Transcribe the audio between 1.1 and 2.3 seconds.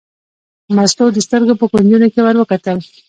د سترګو په کونجونو کې